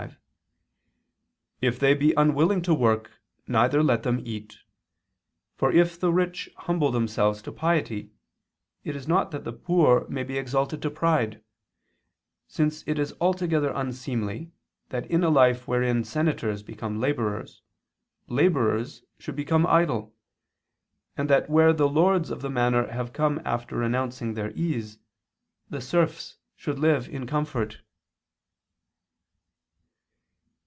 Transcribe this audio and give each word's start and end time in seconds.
xxv): 1.63 1.67
"If 1.67 1.79
they 1.79 1.93
be 1.93 2.11
unwilling 2.17 2.63
to 2.63 2.73
work, 2.73 3.11
neither 3.45 3.83
let 3.83 4.01
them 4.01 4.19
eat. 4.25 4.57
For 5.55 5.71
if 5.71 5.99
the 5.99 6.11
rich 6.11 6.49
humble 6.57 6.89
themselves 6.91 7.39
to 7.43 7.51
piety, 7.51 8.09
it 8.83 8.95
is 8.95 9.07
not 9.07 9.29
that 9.29 9.43
the 9.43 9.53
poor 9.53 10.07
may 10.09 10.23
be 10.23 10.39
exalted 10.39 10.81
to 10.81 10.89
pride; 10.89 11.43
since 12.47 12.83
it 12.87 12.97
is 12.97 13.13
altogether 13.21 13.71
unseemly 13.75 14.51
that 14.89 15.05
in 15.05 15.23
a 15.23 15.29
life 15.29 15.67
wherein 15.67 16.03
senators 16.03 16.63
become 16.63 16.99
laborers, 16.99 17.61
laborers 18.25 19.03
should 19.19 19.35
become 19.35 19.67
idle, 19.67 20.15
and 21.15 21.29
that 21.29 21.47
where 21.47 21.73
the 21.73 21.87
lords 21.87 22.31
of 22.31 22.41
the 22.41 22.49
manor 22.49 22.91
have 22.91 23.13
come 23.13 23.39
after 23.45 23.77
renouncing 23.77 24.33
their 24.33 24.49
ease, 24.55 24.97
the 25.69 25.79
serfs 25.79 26.37
should 26.57 26.79
live 26.79 27.07
in 27.07 27.27
comfort." 27.27 27.83